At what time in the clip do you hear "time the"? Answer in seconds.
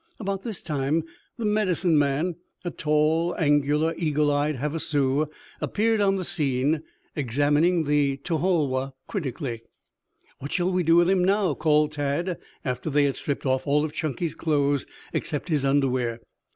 0.63-1.45